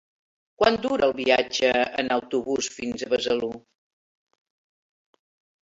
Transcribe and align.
Quant 0.61 0.77
dura 0.85 1.05
el 1.07 1.13
viatge 1.19 1.69
en 2.05 2.09
autobús 2.17 2.71
fins 2.79 3.05
a 3.09 3.13
Besalú? 3.13 3.53